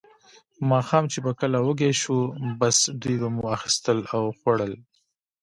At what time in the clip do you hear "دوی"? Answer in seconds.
3.01-3.15